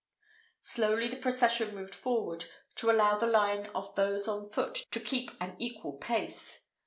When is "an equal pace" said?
5.39-6.65